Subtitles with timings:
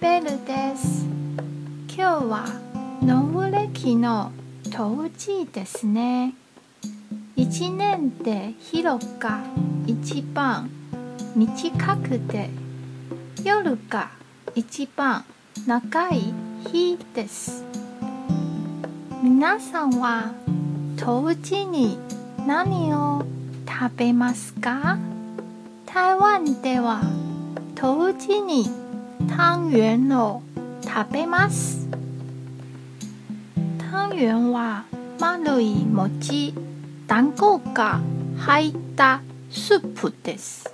[0.00, 1.04] ベルです。
[1.94, 2.46] 今日は
[3.02, 4.32] 農暦の
[4.70, 6.32] 冬至ですね。
[7.36, 9.42] 一年で広が
[9.86, 10.70] 一番
[11.36, 12.48] 短くて
[13.44, 14.08] 夜が
[14.54, 15.22] 一番
[15.66, 16.32] 長い
[16.72, 17.62] 日です。
[19.22, 20.32] 皆さんは
[20.96, 21.98] 冬至に
[22.46, 23.22] 何を
[23.68, 24.98] 食べますか？
[25.84, 27.02] 台湾では
[27.74, 28.64] 冬至に
[29.28, 30.42] 汤圆を
[30.82, 31.88] 食べます。
[34.20, 34.84] 湯圆は
[35.18, 36.54] 丸い餅
[37.06, 38.00] 団子が
[38.38, 40.70] 入ったスープです。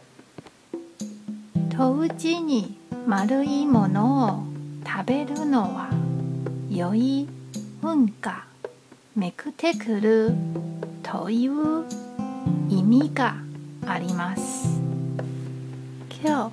[1.76, 4.44] 冬至に丸いものを
[4.84, 5.90] 食べるのは
[6.70, 7.28] 良い
[7.82, 8.44] 運が
[9.14, 10.32] めくってくる
[11.02, 11.84] という
[12.68, 13.36] 意味が
[13.86, 14.80] あります。
[16.22, 16.52] 今日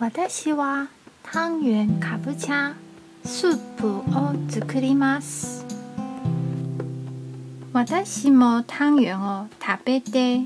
[0.00, 0.88] 私は
[1.32, 2.74] 湯圆かぼちゃ
[3.24, 4.02] スープを
[4.48, 5.64] 作ります
[7.72, 10.42] 私も湯圆を食べて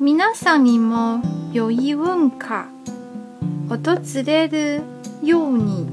[0.00, 2.66] 皆さんにも良い運が
[3.68, 4.82] 訪れる
[5.22, 5.86] ように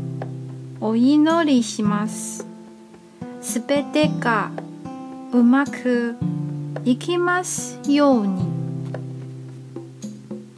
[0.80, 2.48] お祈りします
[3.42, 4.52] すべてが
[5.32, 6.16] うまく
[6.86, 8.46] いきますように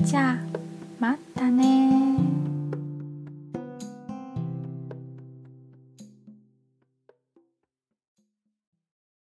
[0.02, 0.48] じゃあ